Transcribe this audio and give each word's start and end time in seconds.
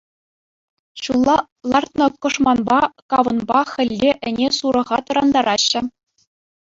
Ҫулла 1.01 1.35
лартнӑ 1.73 2.07
кӑшманпа, 2.25 2.79
кавӑнпа 3.15 3.59
хӗлле 3.75 4.11
ӗне-сурӑха 4.27 4.97
тӑрантараҫҫӗ. 5.11 5.81